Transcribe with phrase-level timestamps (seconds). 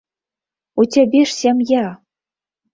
[0.79, 1.87] У цябе ж сям'я!